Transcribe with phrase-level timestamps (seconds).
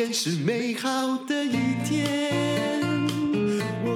[0.00, 0.88] 天是美好
[1.26, 3.06] 的一天。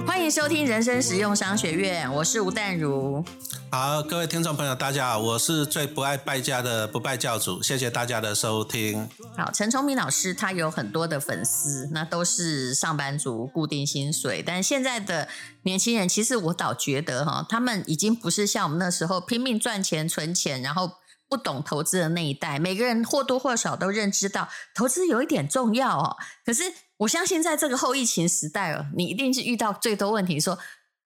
[0.06, 3.24] 欢迎收听人生实用商学院，我是吴淡如。
[3.70, 9.08] 好，各位听众朋友，大家好，我是最不爱败家的不败教主，谢谢大家的收听。
[9.34, 14.42] 好，陈崇明老师他有很多的粉丝，那都是上班族，固定薪水。
[14.46, 15.26] 但现在的
[15.62, 20.98] 年轻人，其实我倒觉得哈，他们已经不是像我们那时候拼命赚钱、存钱，然后
[21.34, 22.58] 不懂投资的那一代。
[22.58, 26.16] 每个人或多或少都认知到投资有一点重要哦。
[26.44, 26.62] 可是
[26.98, 30.58] 我相信，在这个后疫情时代哦，你一定是遇到最多问题说。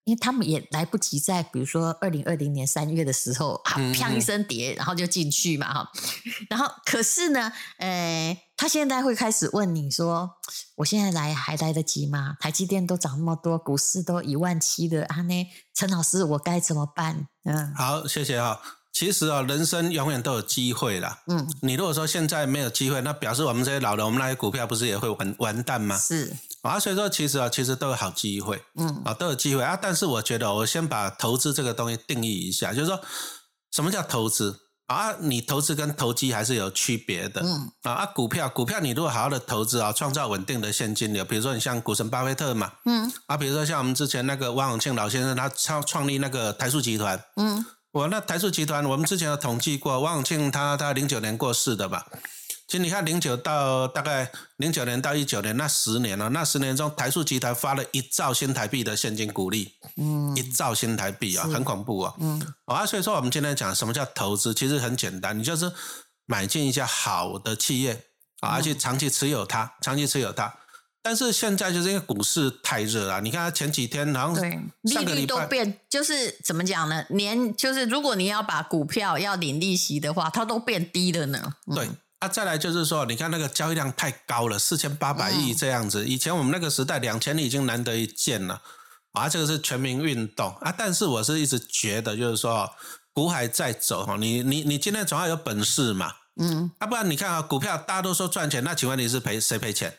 [0.05, 5.93] 因为他们也来不及在，比如说二零二零年三月的时候，啊，嗯砰一声跌，然后就进去嘛，哈。
[6.49, 10.31] 然后可是呢，呃，他现在会开始问你说，
[10.77, 12.37] 我现在来还来得及吗？
[12.41, 17.29] 台积电都涨那么多，股市都一万七的啊，呢，陈老师，我该怎么办？
[17.45, 18.59] 嗯好，谢谢哈、
[18.93, 21.21] 其实啊、人生永远都有机会啦。
[21.29, 25.97] 嗯，你如果说现在没有机会，那表示我们这些老人，我们那些股票不是也会完完蛋吗？
[25.97, 29.79] 是，啊，所以说其实啊，其实都有好机会嗯啊，都有机会啊。
[29.81, 33.01] 但是我觉得，我先把投资这个东西定义一下，就是说
[33.71, 35.13] 什么叫投资啊？
[35.21, 37.41] 你投资跟投机还是有区别的。
[37.43, 47.65] 嗯啊啊，股票股票你如果好好的投资啊，创造稳定的现金流，比如说你像股神巴菲特嘛，嗯啊，比如说像我们之前那个汪永庆老先生，他创创立那个台塑集团，嗯
[47.99, 52.07] 我那台塑集团，我们之前有统计过，汪永庆他他零九年过世的吧？
[52.69, 62.15] 其实你看零九到大概零九年到一九年那十年了、那十年中台塑集团发了一兆新台币的现金股利，嗯一兆新台币啊，是很恐怖啊！
[62.21, 65.73] 嗯啊，所以说我们今天讲什么叫投资，其实很简单，你就是
[66.27, 68.05] 买进一家好的企业
[68.41, 70.55] 啊，而且长期持有它，长期持有它。
[71.09, 74.45] 但是现在就是因为股市太热啊，你看它前几天好像，
[74.83, 77.03] 利率都变，就是怎么讲呢？
[77.09, 81.55] 年就是如果你要把股票要领利息的话，它都变低了呢。
[81.67, 81.89] 嗯对。
[82.19, 86.05] 啊，再来就是说，你看那个交易量太高了，四千八百亿这样子。
[86.05, 88.61] 以前我们那个时代两千亿已经难得一见了，
[89.13, 90.75] 啊，这个是全民运动啊。
[90.77, 92.69] 但是我是一直觉得，就是说
[93.15, 99.95] 股海在走哈，你你你今天总要有本事嘛，嗯，啊，不然你看啊，股票大家都说赚钱，那请问你是赔谁赔钱？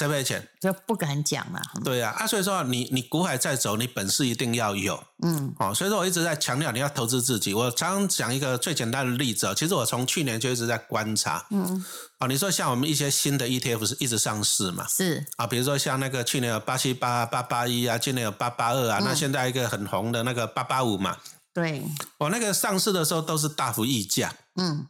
[0.00, 0.48] 谁赔钱？
[0.60, 1.60] 就不敢讲了。
[1.84, 5.74] 对呀、啊，所以说你你股海在走，你本事一定要有嗯哦。
[5.74, 7.52] 所以说我一直在强调你要投资自己。
[7.52, 11.84] 我常常讲一个最简单的例子啊，其实我从去年就一直在观察嗯，
[12.18, 12.26] 哦。
[12.26, 14.86] 你说像我们一些新的 ETF 是一直上市嘛？
[14.88, 21.16] 是啊，比如说像那个去年有八七八、八八一啊，今年有八八二啊，那现在一个很红的那个八八五嘛，
[21.52, 21.82] 对，
[22.18, 24.34] 我、那个上市的时候都是大幅溢价。
[24.56, 24.86] 嗯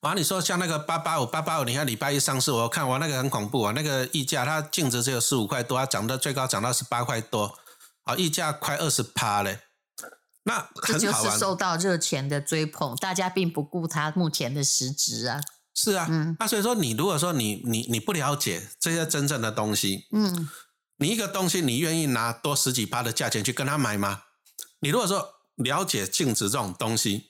[0.00, 7.58] 啊，你说像那个八八五八八五，你看礼拜一上市，我看我那个很恐怖啊，那个溢价它净值只有十五块多，它涨到最高涨到十八块多，
[8.04, 9.60] 啊，溢价快二十趴嘞。
[10.44, 15.40] 那这就是受到热钱的追捧，大家并不顾它目前的实质啊。
[15.74, 20.48] 是啊，嗯那所以说你如果说你你你不了解这些真正的东西，嗯
[20.98, 24.22] 你一个东西你愿意拿多十几趴的价钱去跟他买吗？
[24.80, 27.27] 你如果说了解净值这种东西，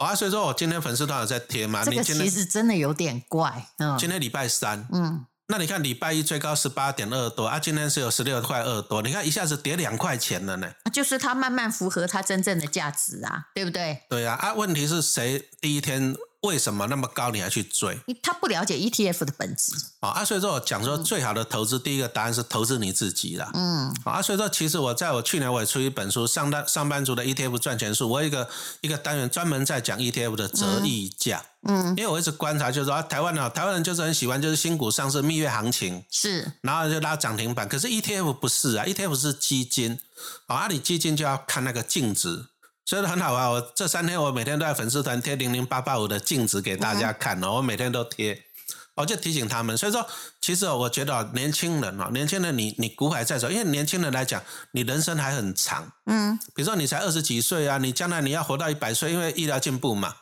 [0.00, 3.66] 啊，所以说我今天粉丝团有在贴嘛，这个其你今天实真的有点怪。
[3.78, 10.70] 嗯今天礼拜三，嗯，那你看礼拜一最高十八点二多啊，今天是有十六块二多，你看一下子跌两块钱了呢。
[10.90, 14.02] 就是它慢慢符合它真正的价值啊，对不对？
[14.08, 19.72] 对啊，啊，问题是谁第一天为什么那么高你还去追你他不了解 ETF 的本质。
[20.00, 20.08] 啊？
[20.08, 23.50] 啊，所以说我讲说最好的投资，第一个答案是投资你自己啦。
[23.52, 28.48] 嗯啊，所以说其实我在我去年我也出一本书《上班上班族的 ETF 赚钱术》，我有一个
[28.80, 37.68] 一个单元专门在讲 ETF 的折溢价，嗯，因为我一直观察就是说、啊、台湾啊，台湾人就是很喜欢就是新股上市蜜月行情，是然后就拉涨停板。
[37.68, 39.98] 可是 ETF 不是啊，ETF 是基金，
[40.46, 42.46] 啊，你基金就要看那个净值，
[42.90, 43.48] 所以很好啊。
[43.48, 48.42] 我这三天我每天都在粉丝团贴零零八八五的镜子给大家看哦，我每天都贴。
[48.96, 50.04] 我就提醒他们，所以说，
[50.40, 54.42] 其实哦我觉得哦年轻人啊，年轻人你你骨海在走，因为年轻人来讲，
[54.72, 60.16] 你人生还很长，嗯比如说你才二十几岁啊，你将来你要活到一百岁，因为医疗进步嘛，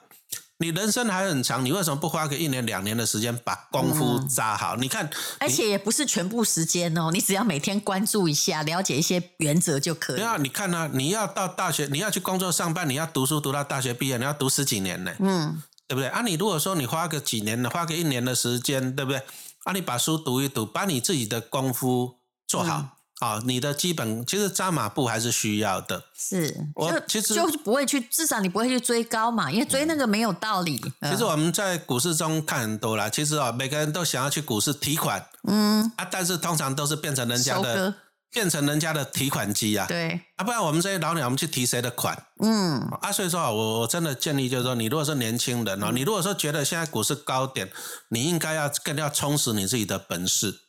[0.60, 4.74] 你人生还很长，你为什么不花个一年两年的时间把功夫扎好？
[4.74, 5.08] 你看，
[5.38, 10.24] 而且也不是全部时间哦，你只要每天关注一下，了解一些原则就可以对。
[10.24, 16.08] 啊，你看呢、你要到大学，你要去工作上班，你要读书读到大学毕业，你要读十几年呢，嗯，对不对？
[16.08, 19.22] 啊，你如果说你花个几年，花个一年的时间，对不对？
[19.62, 22.16] 啊，你把书读一读，把你自己的功夫
[22.48, 22.78] 做好。
[22.78, 22.88] 嗯
[23.20, 26.04] 啊、你的基本其实扎马步还是需要的。
[26.16, 30.80] 是，我就其实就是不会去，至少你不会去追高嘛，因为追那个没有道理。
[31.02, 37.94] 其实我们在股市中看很多啦，其实啊、每个人都想要去股市提款嗯，啊，但是通常都是变成人家的割，
[38.30, 43.10] 变成人家的提款机啊，对，啊，不然我们这些老鸟，我们去提谁的款嗯，啊？
[43.10, 47.68] 所以说啊，我我真的建议就是说，你如果是年轻人哦，你如果说觉得现在股市高点，
[48.10, 50.60] 你应该要更要充实你自己的本事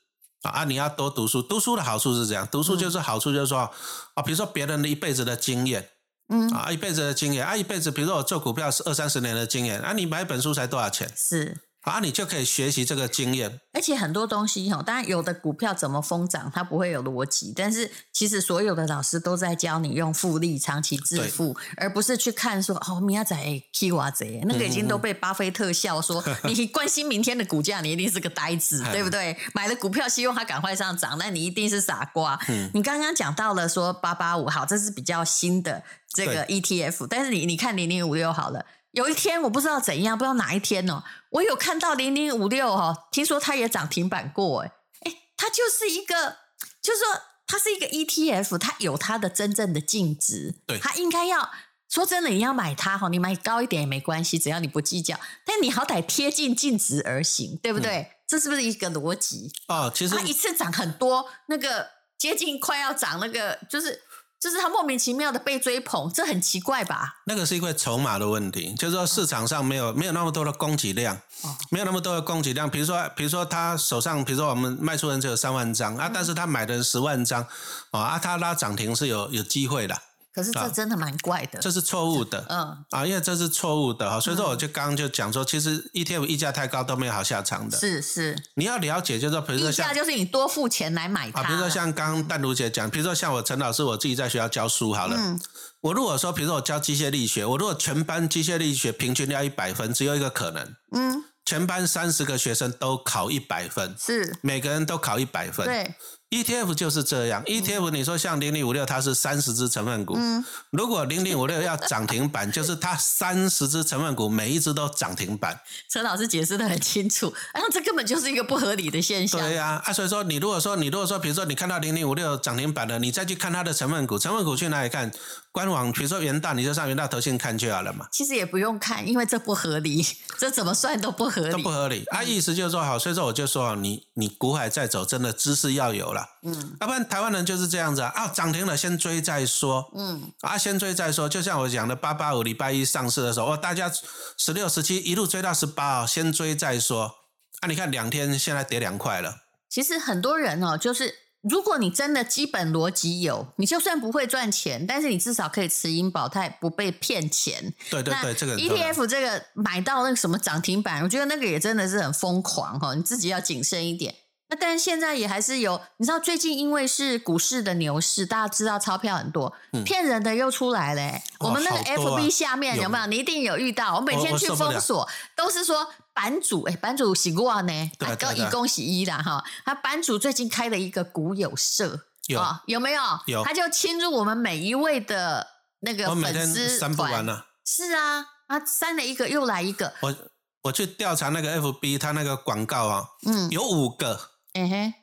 [0.44, 0.64] 啊啊！
[0.66, 3.70] 你要多读书，读书的好处是这样，读书就是好处就是说
[4.14, 5.90] 啊，比如说别人的一辈子的经验。
[6.32, 11.58] 嗯啊，一辈子的经验啊，一辈子，比如说我做股票是二三十年的经验啊，你买一本书才多少钱是。
[11.82, 12.00] 啊？
[12.00, 13.60] 你就可以学习这个经验。
[13.74, 17.54] 而且很多东西哈，当然有的股票怎么疯涨，它不会有逻辑。
[17.56, 29.38] 但是其实所有的老师都在教你用复利长期致富，而不是去看说哦，明仔载 K 娃贼，那个已经都被巴菲特笑说，你关心明天的股价，你一定是个呆子， 对不对？
[29.54, 32.40] 买了股票希望它赶快上涨，那你一定是傻瓜。
[32.74, 35.82] 你刚刚讲到了说八八五，好，这是比较新的
[36.14, 38.66] 这个 ETF，但是你你看零零五六好了。
[38.92, 44.72] 有一天我不知道怎样，不知道哪一天哦，我有看到零零五六哈，听说它也涨停板过，哎
[45.06, 46.38] 哎，它就是一个，
[46.82, 51.52] 就是说它是一个 ETF，它有它的真正的净值，对，它应该要
[51.88, 57.98] 说真的，你要买它哈，你买高一点也没关系，只要你不计较，但你好歹贴近净值而行，对不对？
[57.98, 59.52] 嗯、这是不是一个逻辑？
[59.68, 61.88] 啊，其实它一次涨很多，那个
[62.18, 64.02] 接近快要涨，那个就是。
[64.40, 67.18] 就是他莫名其妙的被追捧，这很奇怪吧？
[67.26, 72.70] 那个是因为筹码的问题，就是说市场上没有没有那么多的供给量，哦、没有那么多的供给量。
[72.70, 77.46] 比如说，比如说他手上，比如说我们卖出人只有三万张、嗯、啊，但是他买的十万张，
[77.92, 80.02] 哦啊，他拉涨停是有有机会的。
[80.40, 82.78] 可是这真的蛮怪的，这是错误的，嗯。
[82.92, 95.40] 啊，因为这是错误的哈，所以说我就刚刚就讲说，其实 ETF 溢价太高都没有好下场的，是是，你要了解，就是说，比如说溢价就是你多付钱来买它，啊，比如说像刚刚淡如姐讲，比如说像我陈老师，我自己在学校教书好了，嗯，
[95.82, 105.96] 我如果说，比如说我教机械力学，我如果全班机械力学平均要一百分，只有一个可能，嗯，全班三十个学生都考一百分，是，每个人都考一百分，对。
[106.30, 115.60] ETF 就是这样，ETF 你说像零零五六，它是三十只成分股，嗯，如果零零五六要涨停板，就是它三十只成分股每一只都涨停板。
[115.90, 119.42] 陈老师解释的很清楚，啊，这根本就是一个不合理的现象。
[119.42, 125.12] 对呀、啊，啊，所以说你如果说你如果说，比如说你看到零零五六涨停板了，你再去看它的成分股，成分股去哪里看？
[125.52, 128.06] 官网，比如说元大，你就上元大投信看就好了嘛。
[128.12, 130.06] 其实也不用看，因为这不合理，
[130.38, 132.06] 这怎么算都不合理，都不合理。
[132.12, 141.28] 啊，意思就是说，好，所以说我就说，你你股海在走，真的知识要有了，嗯，要不然台湾人就是这样子啊，啊，涨停了先追再说，嗯，啊，先追再说。
[141.30, 143.92] 就像我讲的，八八五礼拜一上市的时候，哦，大家
[144.38, 147.16] 十六、十七一路追到十八，先追再说。
[147.62, 149.36] 啊，你看两天现在跌两块了。
[149.70, 157.74] 其实很多人哦，就是如果你真的基本逻辑有，你就算不会赚钱，但是你至少可以持盈保泰，不被骗钱。
[157.90, 164.16] 对对对，这个 ETF 这个买到那个什么涨停板，我觉得那个也真的是很疯狂哈，你自己要谨慎一点。
[164.50, 169.54] 那但是现在也还是有，你知道最近因为是股市的牛市，大家知道钞票很多，
[169.86, 171.24] 骗人的又出来了、欸。
[171.40, 173.06] 我们那个嗯好多啊 FB 下面有没有？
[173.06, 173.96] 你一定有遇到。
[173.96, 179.44] 我每天去我我受不了封锁，都是说版主哎，版主洗过呢，对对对啊以恭喜一啦哈。
[179.64, 183.02] 他版主最近开了一个股友社，有啊有没有？
[183.28, 185.46] 有他就侵入我们每一位的
[185.82, 187.26] 那个我每天粉丝删不完团。
[187.28, 187.46] 了。
[187.64, 190.16] 是啊，他删了一个又来一个，我
[190.64, 194.20] 我去调查那个 FB，它那个广告啊，嗯，有五个，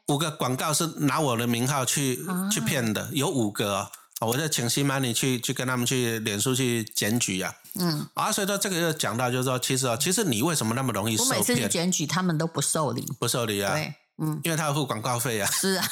[0.09, 3.91] 五个广告是拿我的名号去、啊去骗的，有五个哦。
[4.21, 7.53] 我就请新 money 去去跟他们去脸书去检举啊。
[7.79, 11.69] 嗯，啊，所以说这个又讲到，就是说，其实哦，其实你为什么那么容易受骗我每次去？
[11.69, 13.07] 检举，他们都不受理。
[13.21, 13.75] 不受理啊？
[13.75, 15.51] 对，嗯，因为他要付广告费啊。
[15.51, 15.87] 是啊，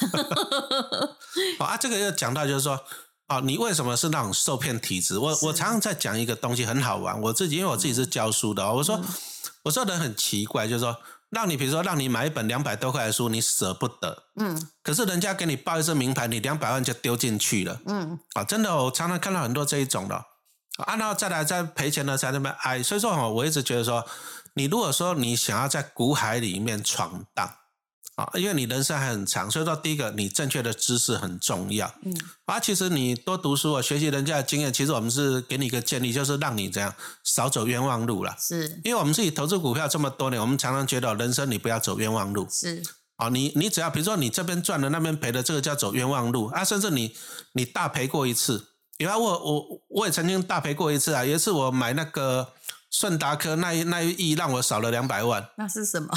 [1.58, 2.80] 好 啊，这个又讲到就是说，
[3.26, 5.18] 啊，你为什么是那种受骗体质？
[5.18, 9.04] 我我常常在讲一个东西很好玩，我自己因为我自己是教书的、哦，我说、嗯
[9.64, 10.94] 我说人很奇怪，就是说，
[11.34, 18.44] 让你比如说让你买一本两百多块的书，你舍不得，嗯可是人家给你报一次名牌，你两百万就丢进去了嗯，啊！
[18.44, 20.14] 真的哦，我常常看到很多这一种的
[20.78, 22.82] 啊，然后再来再赔钱的才那么哎。
[22.82, 24.06] 所以说哈，我一直觉得说，
[24.54, 27.50] 你如果说你想要在股海里面闯荡
[28.16, 31.92] 啊，因为你人生还很长，所以说第一个你正确的知识很重要。
[32.04, 36.94] 嗯，啊，其实你多读书啊，学习人家的经验，其实我们是给你一个建议，就是让你这样
[37.24, 38.36] 少走冤枉路了。
[38.38, 42.46] 是因为我们自己投资股票这么多年，我们常常觉得人生你不要走冤枉路。
[42.48, 42.80] 是，
[43.16, 46.64] 啊，你你只要比如说你这边赚了，那边赔了，这个叫走冤枉路啊。
[46.64, 47.16] 甚至你
[47.54, 48.68] 你大赔过一次，
[48.98, 51.24] 因为我我我也曾经大赔过一次啊。
[51.24, 52.52] 有一次我买那个
[52.90, 55.48] 顺达科那一那一亿，让我少了两百万。
[55.58, 56.08] 那是什么？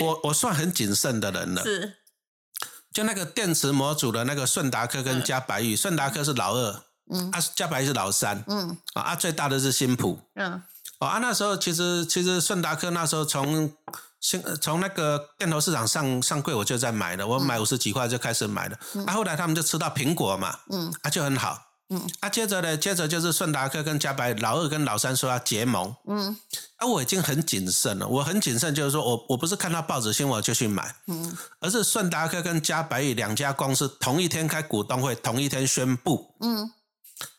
[0.00, 1.94] 我我算很谨慎的人了，是。
[2.92, 7.30] 就那个电池模组的那个顺达科跟嘉白玉，顺达科是老二，嗯。
[7.32, 8.78] 啊嘉白玉是老三，嗯。
[8.94, 10.20] 啊啊最大的是新普。
[10.34, 10.62] 嗯。
[11.00, 13.72] 哦啊，那时候其实其实顺达科那时候从
[14.20, 18.78] 新呃从那个电头市场上上柜我就在买了，我买五十几块就开始买了。
[19.06, 20.94] 啊，后来他们就吃到苹果嘛，嗯。
[21.02, 21.60] 啊就很好。
[21.90, 26.36] 嗯，啊，接着呢，接着就是顺达科跟加百老二跟老三说要结盟，嗯。
[26.76, 31.36] 啊，我已经很谨慎了，我很谨慎，就是说我我不是看到报纸新闻我就去买，嗯。
[31.60, 36.72] 而是顺达科跟加百亿两家公司同一天开股东会，同一天宣布，嗯。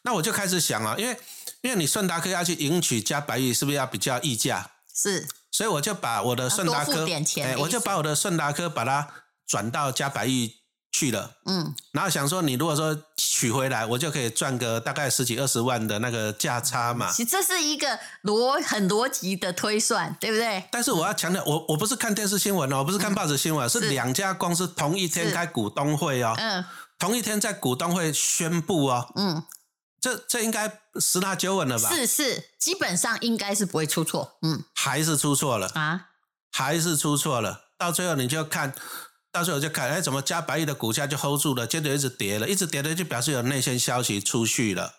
[0.03, 1.19] 那我就开始想了，因为
[1.61, 4.71] 因为你顺达科要去迎娶加百亿，是不是要比较溢价？
[4.93, 5.27] 是。
[5.51, 7.61] 所以我就把我的顺达科，付点钱的意思。
[7.61, 9.07] 我就把我的顺达科把它
[9.47, 10.57] 转到加百亿
[10.95, 11.35] 去了。
[11.45, 17.11] 嗯然后想说，你如果说取回来，我就可以赚个大概十几二十万的那个价差嘛。
[17.11, 20.63] 其实这是一个逻很逻辑的推算，对不对？
[20.71, 26.63] 但是我要强调，我我不是看电视新闻哦，我不是看报纸新闻，是是两家公司同一天是开股东会哦，嗯
[26.97, 29.43] 同一天在股东会宣布哦，嗯，
[29.99, 31.89] 这这应该十拿九稳了吧？
[31.93, 34.37] 是是，基本上应该是不会出错。
[34.41, 36.07] 嗯还是出错了，啊，
[36.51, 37.65] 还是出错了。
[37.77, 38.73] 到最后你就看，
[39.35, 44.93] 到最后就看，哎，怎么加百亿的股价就 hold 住了，接着一直跌了，一直跌了，就表示有内线消息出去了。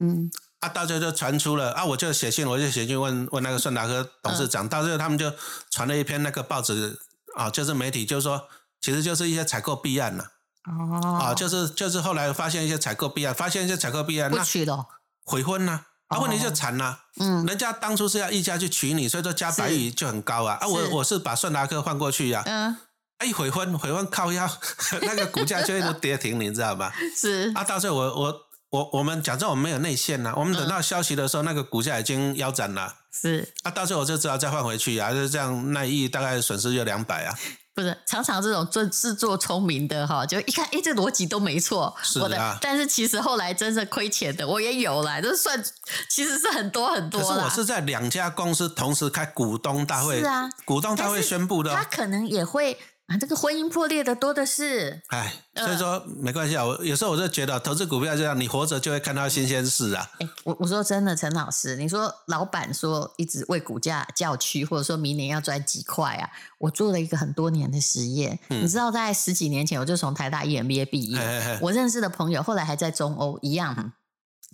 [0.00, 0.30] 嗯。
[0.60, 5.30] 啊，到最后就传出了啊，我就写信，我就写信问问那个顺达科董事长，到最后他们就
[5.70, 6.98] 传了一篇那个报纸
[7.34, 8.48] 啊，就是媒体，就是说，
[8.80, 10.24] 其实就是一些采购弊案了
[10.70, 11.18] 哦。
[11.20, 14.86] 啊，就是就是后来发现一些采购弊案，发现一些采购弊案，那不娶了。
[15.24, 17.44] 悔婚呢、啊，问题就惨了、嗯。
[17.44, 20.86] 人家当初是要溢价去娶你，所以说加百亿就很高啊，啊，我是。
[20.94, 22.76] 我是把顺达科换过去呀、啊，嗯，
[23.22, 24.48] 啊，一悔婚悔婚靠腰，
[25.02, 26.90] 那个股价就一直跌停，你知道吗？
[27.16, 32.96] 是啊，到最后我我我我们假设我们没有内线呐、我们等到消息的时候，那个股价已经腰斩了。
[33.12, 37.38] 是，啊，到最后我就只好再换回去啊，就是这样，那一亿大概损失就两百啊。
[37.74, 45.62] 不是常常这种做自作聪明的哈，就一看，哎，这逻辑都没错，是啊的，但是其实后来真正亏钱的我也有啦，这算
[46.10, 47.26] 其实是很多很多啦。
[47.26, 51.74] 可是我是在两家公司同时开股东大会，是啊股东大会宣布的、哦。
[51.74, 52.78] 他可能也会
[53.08, 55.02] 啊，这个婚姻破裂的多的是。
[55.08, 56.64] 哎，嗯所以说没关系啊。
[56.64, 60.10] 我有时候我就觉得投资股票这样，你活着就会看到新鲜事啊。
[60.20, 66.30] 哎，我我说真的，陈老师，你说老板说一直为股价叫屈，或者说明年要赚几块啊？
[66.58, 73.92] 我做了一个很多年的实验，你知道，在十几年前我就从台大 EMBA 毕业，我认识的朋友后来还在中欧一样。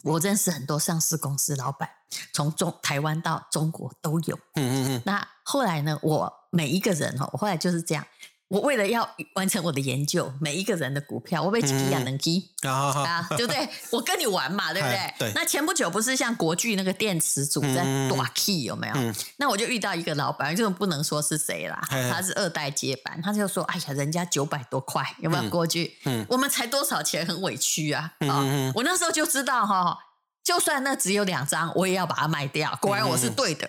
[0.05, 1.89] 我认识很多上市公司老板，
[2.33, 4.39] 从中台湾到中国都有。
[4.55, 8.07] 嗯嗯嗯，那后来呢，我每一个人哦，我后来就是这样。
[8.49, 13.69] 我为了要完成我的研究，每一个人的股票，我被几嗯两能基好好好，啊，对不对？
[13.91, 15.15] 我跟你玩嘛， 对不对哎？
[15.19, 18.95] 对那前不久不是像国巨那个电池组在嗯短 key 有没有？
[18.97, 25.99] 嗯那我就遇到一个老板，这种不能说是谁啦，他是二代接班，他就说：“哎呀，人家九百多块，有没有嗯国巨？
[26.07, 29.99] 嗯我们才多少钱，很委屈啊！”嗯啊我那时候就知道哈，
[30.43, 32.77] 就算那只有两张，我也要把它卖掉。
[32.81, 33.69] 果然我是对的。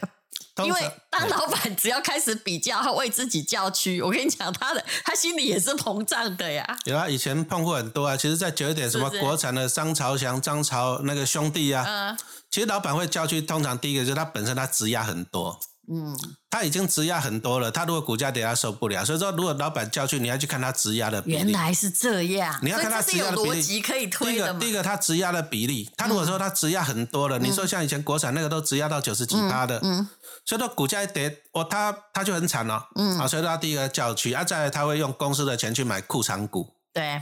[0.65, 6.77] 因为当老板只要开始比较，他为自己叫屈，我跟你讲，他的他心里也是膨胀的呀。
[6.85, 8.15] 有啊，以前碰过很多啊。
[8.17, 12.17] 其实，在久一点，什么国产的张朝祥、张朝那个兄弟啊，嗯
[12.51, 15.59] 其实老板会叫屈，通常第一个就是他本身他职压很多，
[15.91, 16.15] 嗯，
[16.51, 19.03] 他已经质押很多了，他如果股价跌，他受不了。
[19.03, 21.37] 所以说，如果老板叫去，你要去看他质押的比例。
[21.37, 23.49] 原来是这样，你要看他质押的比例。
[23.49, 24.59] 逻辑可以第推的嘛。
[24.59, 24.71] 一个，第一。
[24.71, 30.07] 个，他质押的比例，他如果说他质押很多了，你说像以前国产那个都质押到九十几趴的，嗯
[30.45, 33.17] 所以说股价一跌，哦，他他就很惨了，嗯。
[33.17, 37.21] 啊，所以他第一个叫去，啊，再来他会用公司的钱去买库藏股，对，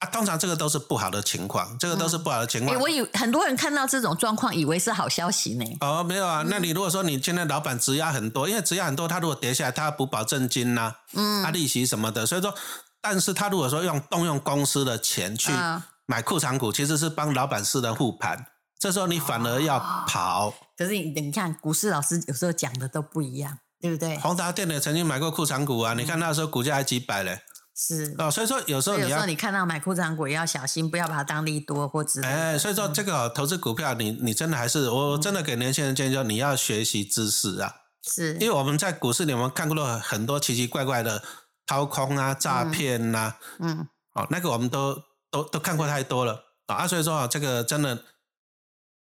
[0.00, 2.80] 啊，通常这个都是不好的情况，这个都是不好的情哎、况。
[2.80, 5.64] 我以很多人看到这种状况，以为是好消息呢。
[5.80, 12.54] 哦，没有啊，那你如果说你现在老板质押很多，因为质押很多，他如果跌下来，他要补保证金呐、嗯啊，利息什么的，所以说，
[13.00, 18.46] 但是他如果说用动用公司的钱去嗯买库藏股，其实是帮老板私人护盘，
[18.78, 20.52] 这时候你反而要跑。
[20.76, 24.18] 可是你你看，股市老师有时候讲的都不一样，对不对？
[24.18, 27.40] 宏达电也曾经买过库藏股啊，你看那时候股价还几百嘞，
[27.76, 28.14] 是。
[28.18, 29.26] 哦，所以说有时候你要有时候。
[29.26, 32.32] 你看到买库藏股也要小心，不要把它当利多或之类的。
[32.32, 41.22] 哎，所以说这个哦投资股票你，你真的还是我真的给年轻人建议，说你要学习知识啊，是因为我们在股市里我们看过了很多奇奇怪怪的
[41.66, 48.04] 掏空啊、诈骗呐、嗯哦，那个我们都都都看过太多了啊，啊所以说啊，这个真的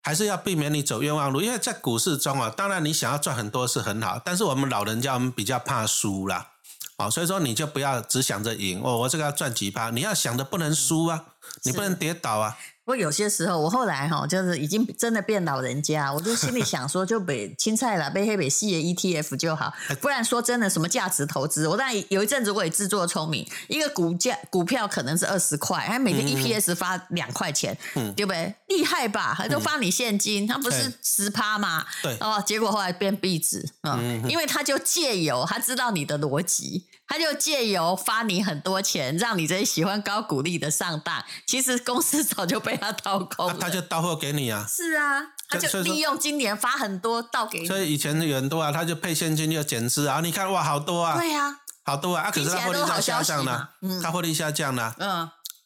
[0.02, 6.53] 还是要避免你走冤枉路，因为在股市中啊，当然你想要赚很多是很好，但是我们老人家我们比较怕输啦，
[6.96, 11.26] 啊、所以说你就不要只想着赢哦，我这个要赚几趴，你要想的不能输啊，
[11.64, 27.78] 你不能跌倒啊，不过有些时候，我后来哈，就是已经真的变老人家，我就心里想说，就北 青菜啦，被黑北系的 ETF 就好，不然说真的，什么价值投资，我当然有一阵子我也自作聪明，一个股价股票可能是二十块，还每天 EPS 发两块钱，
[28.16, 28.54] 对不对？
[28.68, 29.34] 厉害吧？
[29.34, 31.86] 还都发你现金，它不是对十趴吗？
[32.02, 36.86] 对哦，结果后来变壁纸嗯，因为他就借由他知道你的逻辑。
[37.14, 41.24] 他就借由发你很多钱，让你这些喜欢高股利的上当。
[41.46, 43.54] 其实公司早就被他掏空了。
[43.54, 44.66] 啊他就到货给你啊。
[44.68, 47.68] 是啊，他就利用今年发很多倒给你。
[47.68, 51.56] 所以以前有很多啊，他就配现金就减资啊，你看哇，好多啊，对啊，
[51.86, 55.10] 好多啊，啊，可是他获利下降了，嗯他获利下降了，嗯，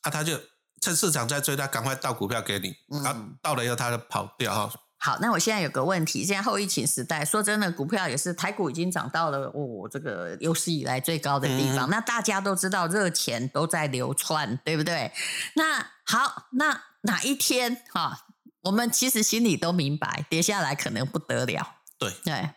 [0.02, 0.38] 啊，他就
[0.82, 4.70] 趁市场在追，他赶快倒股票给你，嗯啊，倒了以后他就跑掉哈。
[5.00, 11.90] 好，那我现在有个问题，现在后疫情时代，说真的，股票也是台股已经涨到了哦这个有史以来最高的地方。
[11.90, 15.12] 那大家都知道热钱都在流窜，对不对？
[15.56, 18.26] 那好，那哪一天哈、
[18.64, 21.76] 我们其实心里都明白，跌下来可能不得了。
[22.00, 22.50] 对，对，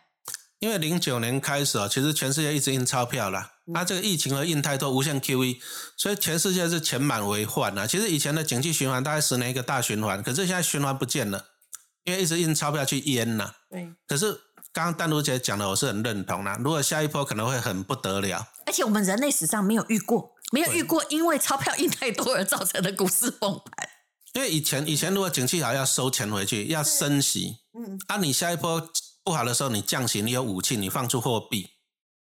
[0.59, 5.59] 因为零九年开始啊，其实全世界一直印钞票啦，嗯那、这个疫情和印太多无限 QE，
[5.95, 7.85] 所以全世界是钱满为患啊。
[7.85, 11.45] 其实以前的经济循环大概十年一个大循环，可是现在循环不见了，
[12.03, 13.55] 因为一直印钞票去淹了。
[13.69, 14.31] 对，可是
[14.71, 16.57] 刚刚丹如姐讲的，我是很认同啦。
[16.63, 23.89] 如果下一波可能会很不得了，而且我们人类史上没有遇过，没有遇过因为钞票印太多而造成的股市崩盘。
[24.33, 28.89] 因为以前以前如果景气好要收钱回去，要升息，嗯，啊，你下一波
[29.25, 31.70] 不好的时候你降息，你有武器，你放出货币。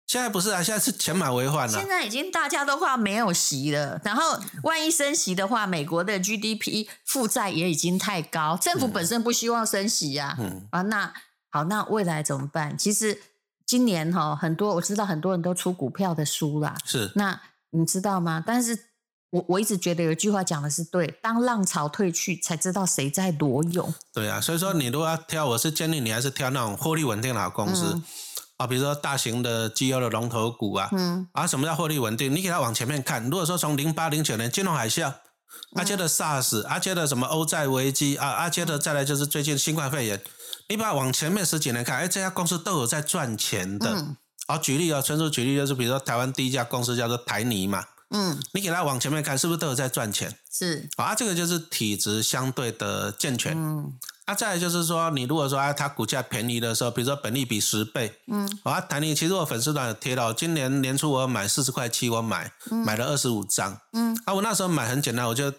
[0.07, 10.83] 现在不是啊，现在是钱满为患了、现在已经大家都快没有息了，然后万一升息的话，美国的 GDP 负债也已经太高，政府本身不希望升息呀、嗯啊。
[10.83, 11.11] 那
[11.49, 12.77] 好，那未来怎么办？
[12.77, 13.19] 其实
[13.65, 18.43] 今年哈、很多我知道很多人都出股票的书啦，是那你知道吗？
[18.45, 18.77] 但是
[19.31, 23.91] 我我一直觉得有一句话讲的是对，当浪潮退去，才知道谁在裸泳。
[24.13, 28.03] 对啊，所以说你如果要挑，我是建议你还是挑那种获利稳定的好公司、嗯
[28.57, 30.89] 啊，比如说大型的绩优的龙头股啊。
[30.91, 32.33] 嗯啊，什么叫获利稳定？
[32.33, 33.23] 你给它往前面看。
[33.23, 35.13] 如果说从零八零九年金融海啸，
[35.75, 40.21] 啊，接着 SARS，啊，接着什么欧债危机啊，啊，接着再来就是最近新冠肺炎，
[40.69, 43.89] 你把它往前面十几年看，哎，这家公司都有在赚钱的。
[43.91, 47.83] 嗯好，举例哦，纯属举例就是，比如说台湾第一家公司叫做台泥嘛，
[48.15, 50.33] 嗯，你给他往前面看，是不是都有在赚钱？
[50.49, 50.89] 是。
[50.95, 53.53] 啊，这个就是体质相对的健全。
[53.57, 53.93] 嗯。
[54.23, 58.49] 啊，再来就是说，你如果说啊，它股价便宜的时候，比如说本利比十倍，嗯。
[58.63, 62.51] 啊，台泥其实我粉丝团有贴到，今年年初我买四十块七，我买
[62.85, 64.17] 买了二十五张，嗯。
[64.25, 65.51] 啊，我那时候买很简单，我就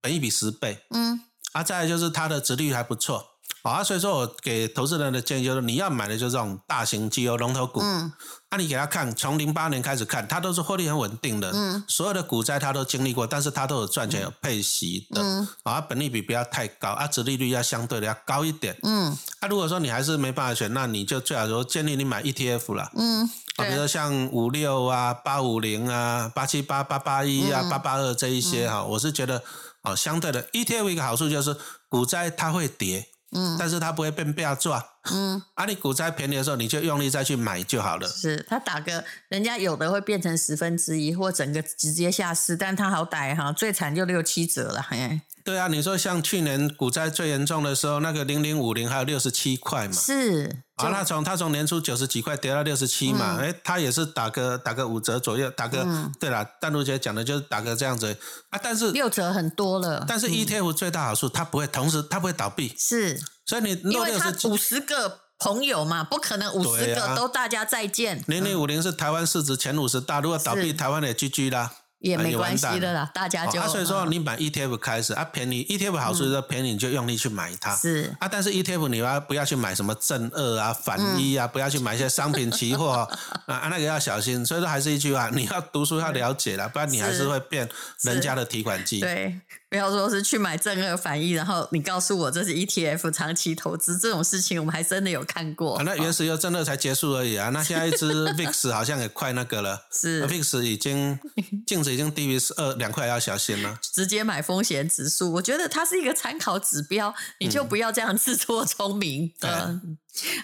[0.00, 1.20] 本利比十倍，嗯。
[1.52, 3.26] 啊，再来就是它的值率还不错，
[3.62, 8.12] 啊，所以说我给投资人的建议就是，你要买的就是这种大型绩优龙头股，嗯。
[8.50, 11.82] 那、你给他看，从零八年开始看，它都是获利很稳定的，嗯。
[11.88, 15.48] 所有的股灾它都经历过，但是它都有赚钱、有配息的，嗯。
[15.62, 18.76] 啊，本利比不要太高，啊，值利率要相对的要高一点。
[18.82, 19.16] 嗯。
[19.40, 23.24] 啊，如果说你还是没办法选，那你就最好说建议你买 ETF 了，嗯，
[23.56, 29.42] 啊，比如说像五六啊、八五零啊、八七八、八八一嗯啊、八八二这一些哈、我是觉得
[29.82, 31.56] 啊，相对的 ETF 一个好处就是
[31.88, 34.84] 股灾它会跌，嗯但是它不会被变抓。
[35.10, 38.06] 嗯，啊，你股灾便宜的时候，你就用力再去买就好了。
[38.06, 56.12] 是他打个人家有的会变成十分之一，或整个直接下市，但他好歹哈最惨就六七折了，哎，对啊，你说像去年股灾最严重的时候，那个零零五零还有六十七块嘛，是啊，那从它从年初九十几块跌到六十七嘛，哎、他也是打个打个五折左右，打个、嗯。
[56.20, 58.16] 对啦，淡如姐讲的就是打个这样子。
[58.50, 63.20] 啊，但是六折很多了，但是 ETF 最大好处，它不会同时它不会倒闭，是。
[63.44, 71.72] 所以你因为落六十他五十个朋友嘛，不可能五十个都大家再见，零零五零是台湾市值前五十大，如果倒闭，台湾也 GG 啦。
[72.02, 77.74] 啊也没关系的啦，大家就、啊，所以说嗯你买 ETF 开始啊，便宜 ETF 好处就是便宜，你就用力去买它。
[77.76, 81.46] 是啊，但是 ETF 你要不要去买什么正二啊、反一嗯啊？
[81.46, 83.08] 不要去买一些商品期货 啊，
[83.46, 84.44] 啊，那个要小心。
[84.44, 87.68] 所以说还是一句话，你要读书要了解了，不然你还是是会变
[88.00, 89.00] 人家的提款机。
[89.00, 89.40] 对，
[89.72, 95.78] 不要说是去买正二反一，然后你告诉我这是 ETF 长期投资这种事情，我们还真的有看过。
[95.78, 99.80] 啊，那原石油正二才结束而已啊，那现在一只 VIX 好像也快那个了。
[99.90, 101.18] 是 VIX 已经
[101.66, 103.78] 净值已经低于二两块，要小心了。
[103.80, 109.32] 直接买风险指数，我觉得它是一个参考指标，你就不要这样自作聪明。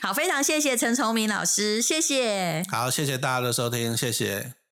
[0.01, 2.63] 好，非常谢谢陈崇明老师，谢谢。
[2.71, 4.59] 好，谢谢大家的收听，谢谢。